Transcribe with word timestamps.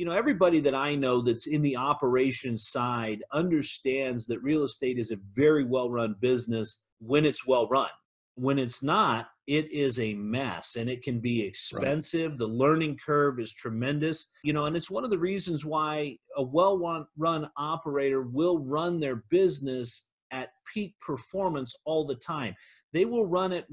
you 0.00 0.06
know 0.06 0.12
everybody 0.12 0.60
that 0.60 0.74
i 0.74 0.94
know 0.94 1.20
that's 1.20 1.46
in 1.46 1.60
the 1.60 1.76
operations 1.76 2.68
side 2.68 3.22
understands 3.34 4.26
that 4.26 4.42
real 4.42 4.62
estate 4.62 4.98
is 4.98 5.10
a 5.10 5.18
very 5.36 5.62
well 5.62 5.90
run 5.90 6.16
business 6.20 6.86
when 7.00 7.26
it's 7.26 7.46
well 7.46 7.68
run. 7.68 7.90
When 8.34 8.58
it's 8.58 8.82
not 8.82 9.28
it 9.46 9.70
is 9.70 9.98
a 9.98 10.14
mess 10.14 10.76
and 10.76 10.88
it 10.88 11.02
can 11.02 11.20
be 11.20 11.42
expensive. 11.42 12.30
Right. 12.30 12.38
the 12.38 12.46
learning 12.46 12.98
curve 13.04 13.38
is 13.38 13.52
tremendous 13.52 14.28
you 14.42 14.54
know 14.54 14.64
and 14.64 14.74
it's 14.74 14.90
one 14.90 15.04
of 15.04 15.10
the 15.10 15.18
reasons 15.18 15.66
why 15.66 16.16
a 16.38 16.42
well 16.42 17.06
run 17.18 17.50
operator 17.58 18.22
will 18.22 18.58
run 18.58 19.00
their 19.00 19.16
business 19.28 20.06
at 20.30 20.48
peak 20.72 20.94
performance 21.02 21.74
all 21.84 22.06
the 22.06 22.14
time. 22.14 22.54
They 22.94 23.04
will 23.04 23.26
run 23.26 23.52
it 23.52 23.66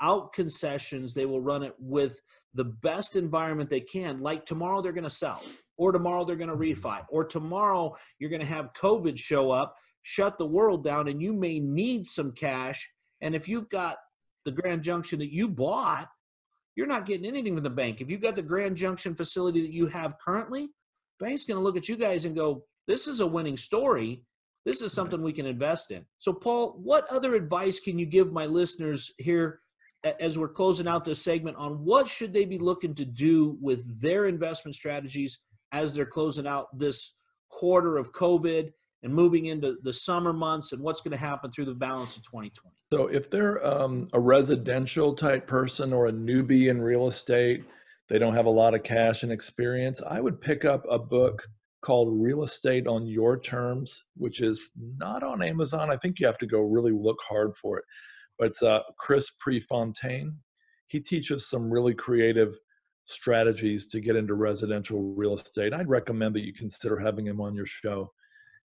without 0.00 0.32
concessions 0.32 1.14
they 1.14 1.26
will 1.26 1.40
run 1.40 1.62
it 1.62 1.74
with 1.78 2.20
the 2.54 2.64
best 2.64 3.16
environment 3.16 3.70
they 3.70 3.80
can. 3.80 4.20
Like 4.20 4.44
tomorrow, 4.44 4.82
they're 4.82 4.92
going 4.92 5.04
to 5.04 5.10
sell, 5.10 5.42
or 5.76 5.92
tomorrow, 5.92 6.24
they're 6.24 6.36
going 6.36 6.50
to 6.50 6.56
mm-hmm. 6.56 6.86
refi, 6.86 7.04
or 7.08 7.24
tomorrow, 7.24 7.94
you're 8.18 8.30
going 8.30 8.40
to 8.40 8.46
have 8.46 8.72
COVID 8.80 9.18
show 9.18 9.50
up, 9.50 9.76
shut 10.02 10.38
the 10.38 10.46
world 10.46 10.84
down, 10.84 11.08
and 11.08 11.22
you 11.22 11.32
may 11.32 11.60
need 11.60 12.04
some 12.04 12.32
cash. 12.32 12.88
And 13.20 13.34
if 13.34 13.48
you've 13.48 13.68
got 13.68 13.96
the 14.44 14.50
Grand 14.50 14.82
Junction 14.82 15.18
that 15.20 15.32
you 15.32 15.48
bought, 15.48 16.08
you're 16.74 16.86
not 16.86 17.06
getting 17.06 17.26
anything 17.26 17.54
from 17.54 17.64
the 17.64 17.70
bank. 17.70 18.00
If 18.00 18.10
you've 18.10 18.22
got 18.22 18.36
the 18.36 18.42
Grand 18.42 18.76
Junction 18.76 19.14
facility 19.14 19.60
that 19.60 19.72
you 19.72 19.86
have 19.86 20.14
currently, 20.24 20.70
bank's 21.20 21.44
going 21.44 21.58
to 21.58 21.62
look 21.62 21.76
at 21.76 21.88
you 21.88 21.96
guys 21.96 22.24
and 22.24 22.34
go, 22.34 22.64
"This 22.86 23.06
is 23.06 23.20
a 23.20 23.26
winning 23.26 23.56
story. 23.56 24.24
This 24.64 24.82
is 24.82 24.92
something 24.92 25.22
we 25.22 25.32
can 25.32 25.46
invest 25.46 25.90
in." 25.90 26.06
So, 26.18 26.32
Paul, 26.32 26.78
what 26.82 27.06
other 27.08 27.34
advice 27.34 27.78
can 27.80 27.98
you 27.98 28.06
give 28.06 28.32
my 28.32 28.46
listeners 28.46 29.12
here 29.18 29.60
as 30.04 30.38
we're 30.38 30.48
closing 30.48 30.88
out 30.88 31.04
this 31.04 31.22
segment 31.22 31.56
on 31.56 31.84
what 31.84 32.08
should 32.08 32.32
they 32.32 32.44
be 32.44 32.58
looking 32.58 32.94
to 32.94 33.04
do 33.04 33.56
with 33.60 34.00
their 34.00 34.26
investment 34.26 34.74
strategies 34.74 35.40
as 35.72 35.94
they're 35.94 36.06
closing 36.06 36.46
out 36.46 36.66
this 36.76 37.14
quarter 37.50 37.98
of 37.98 38.12
COVID 38.12 38.70
and 39.02 39.14
moving 39.14 39.46
into 39.46 39.76
the 39.82 39.92
summer 39.92 40.32
months 40.32 40.72
and 40.72 40.82
what's 40.82 41.00
going 41.00 41.12
to 41.12 41.18
happen 41.18 41.50
through 41.50 41.66
the 41.66 41.74
balance 41.74 42.16
of 42.16 42.22
2020? 42.22 42.74
So, 42.92 43.06
if 43.06 43.30
they're 43.30 43.64
um, 43.66 44.06
a 44.12 44.20
residential 44.20 45.14
type 45.14 45.46
person 45.46 45.92
or 45.92 46.08
a 46.08 46.12
newbie 46.12 46.68
in 46.68 46.82
real 46.82 47.06
estate, 47.06 47.64
they 48.08 48.18
don't 48.18 48.34
have 48.34 48.46
a 48.46 48.50
lot 48.50 48.74
of 48.74 48.82
cash 48.82 49.22
and 49.22 49.30
experience, 49.30 50.02
I 50.06 50.20
would 50.20 50.40
pick 50.40 50.64
up 50.64 50.84
a 50.90 50.98
book 50.98 51.46
called 51.82 52.20
Real 52.20 52.42
Estate 52.42 52.86
on 52.86 53.06
Your 53.06 53.38
Terms, 53.38 54.04
which 54.16 54.40
is 54.40 54.70
not 54.96 55.22
on 55.22 55.42
Amazon. 55.42 55.90
I 55.90 55.96
think 55.96 56.18
you 56.18 56.26
have 56.26 56.38
to 56.38 56.46
go 56.46 56.60
really 56.60 56.92
look 56.92 57.18
hard 57.26 57.54
for 57.56 57.78
it 57.78 57.84
but 58.40 58.48
it's 58.48 58.62
uh, 58.62 58.80
Chris 58.96 59.30
Prefontaine. 59.38 60.38
He 60.86 60.98
teaches 60.98 61.48
some 61.48 61.70
really 61.70 61.94
creative 61.94 62.52
strategies 63.04 63.86
to 63.88 64.00
get 64.00 64.16
into 64.16 64.34
residential 64.34 65.14
real 65.14 65.34
estate. 65.34 65.74
I'd 65.74 65.88
recommend 65.88 66.34
that 66.34 66.46
you 66.46 66.54
consider 66.54 66.98
having 66.98 67.26
him 67.26 67.40
on 67.40 67.54
your 67.54 67.66
show. 67.66 68.10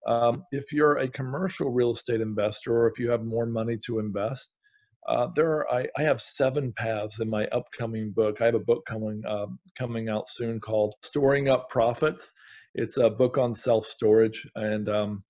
Um, 0.08 0.46
if 0.52 0.72
you're 0.72 0.98
a 0.98 1.08
commercial 1.08 1.72
real 1.72 1.92
estate 1.92 2.22
investor 2.22 2.78
or 2.78 2.88
if 2.88 3.00
you 3.00 3.10
have 3.10 3.26
more 3.26 3.48
money 3.48 3.78
to 3.86 3.98
invest, 3.98 4.54
uh, 5.08 5.28
there 5.36 5.52
are 5.52 5.74
I, 5.74 5.88
I, 5.98 6.04
have 6.04 6.22
seven 6.22 6.72
paths 6.72 7.20
in 7.20 7.30
my 7.30 7.48
upcoming 7.48 8.12
book. 8.12 8.42
I 8.42 8.46
have 8.46 8.56
a 8.56 8.60
book 8.60 8.86
coming 8.86 9.22
uh, 9.28 9.48
coming 9.78 10.08
out 10.08 10.30
soon 10.30 10.62
called 10.62 10.96
"Storing 11.02 11.50
Up 11.50 11.70
Profits." 11.70 12.32
It's 12.74 12.96
a 12.96 13.10
book 13.10 13.38
on 13.38 13.54
self 13.54 13.86
storage, 13.86 14.48
and 14.56 14.88
um, 14.88 15.24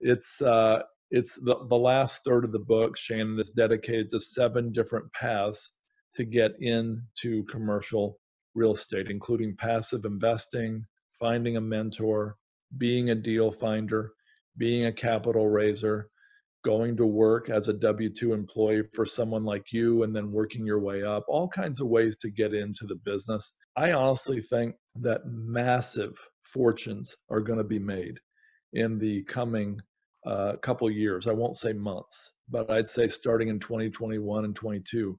it's 0.00 0.40
uh, 0.40 0.82
it's 1.10 1.36
the, 1.36 1.56
the 1.68 1.76
last 1.76 2.22
third 2.24 2.44
of 2.44 2.52
the 2.52 2.58
book 2.58 2.96
shannon 2.96 3.38
is 3.38 3.50
dedicated 3.50 4.08
to 4.10 4.20
seven 4.20 4.72
different 4.72 5.12
paths 5.12 5.74
to 6.14 6.24
get 6.24 6.52
into 6.60 7.44
commercial 7.44 8.18
real 8.54 8.72
estate 8.72 9.08
including 9.10 9.56
passive 9.56 10.04
investing 10.04 10.84
finding 11.18 11.56
a 11.56 11.60
mentor 11.60 12.36
being 12.76 13.10
a 13.10 13.14
deal 13.14 13.50
finder 13.50 14.12
being 14.56 14.86
a 14.86 14.92
capital 14.92 15.48
raiser 15.48 16.08
going 16.64 16.96
to 16.96 17.06
work 17.06 17.48
as 17.48 17.68
a 17.68 17.74
w2 17.74 18.34
employee 18.34 18.82
for 18.92 19.06
someone 19.06 19.44
like 19.44 19.72
you 19.72 20.02
and 20.02 20.14
then 20.14 20.32
working 20.32 20.66
your 20.66 20.80
way 20.80 21.02
up. 21.02 21.24
All 21.28 21.48
kinds 21.48 21.80
of 21.80 21.88
ways 21.88 22.16
to 22.18 22.30
get 22.30 22.52
into 22.52 22.84
the 22.86 22.96
business. 22.96 23.54
I 23.76 23.92
honestly 23.92 24.42
think 24.42 24.74
that 24.96 25.22
massive 25.24 26.18
fortunes 26.40 27.16
are 27.30 27.40
going 27.40 27.58
to 27.58 27.64
be 27.64 27.78
made 27.78 28.18
in 28.72 28.98
the 28.98 29.22
coming 29.24 29.80
uh, 30.28 30.56
couple 30.56 30.90
years. 30.90 31.26
I 31.26 31.32
won't 31.32 31.56
say 31.56 31.72
months, 31.72 32.32
but 32.50 32.70
I'd 32.70 32.86
say 32.86 33.06
starting 33.06 33.48
in 33.48 33.58
2021 33.58 34.44
and 34.44 34.54
22. 34.54 35.18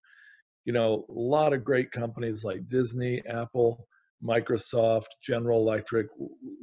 You 0.66 0.74
know, 0.74 1.06
a 1.10 1.20
lot 1.20 1.54
of 1.54 1.64
great 1.64 1.90
companies 1.92 2.44
like 2.44 2.70
Disney, 2.70 3.24
Apple, 3.28 3.88
Microsoft, 4.24 5.08
General 5.24 5.62
Electric 5.62 6.08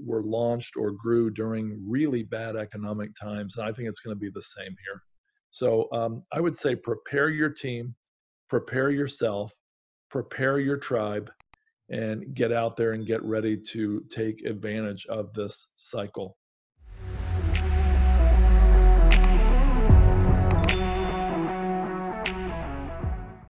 were 0.04 0.22
launched 0.22 0.76
or 0.76 0.92
grew 0.92 1.30
during 1.30 1.82
really 1.84 2.22
bad 2.22 2.54
economic 2.54 3.10
times. 3.20 3.56
And 3.56 3.66
I 3.66 3.72
think 3.72 3.88
it's 3.88 3.98
going 3.98 4.14
to 4.14 4.20
be 4.20 4.30
the 4.32 4.42
same 4.42 4.76
here. 4.84 5.02
So 5.50 5.88
um, 5.92 6.22
I 6.32 6.40
would 6.40 6.56
say 6.56 6.76
prepare 6.76 7.30
your 7.30 7.50
team, 7.50 7.96
prepare 8.48 8.90
yourself, 8.90 9.52
prepare 10.08 10.60
your 10.60 10.76
tribe, 10.76 11.30
and 11.88 12.32
get 12.34 12.52
out 12.52 12.76
there 12.76 12.92
and 12.92 13.06
get 13.06 13.22
ready 13.24 13.56
to 13.72 14.04
take 14.10 14.44
advantage 14.44 15.06
of 15.06 15.32
this 15.32 15.70
cycle 15.74 16.36